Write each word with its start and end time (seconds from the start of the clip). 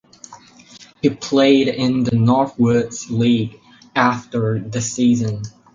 He 1.03 1.11
played 1.11 1.67
in 1.67 2.03
the 2.05 2.15
Northwoods 2.15 3.11
League 3.11 3.59
after 3.95 4.57
the 4.57 4.81
season. 4.81 5.43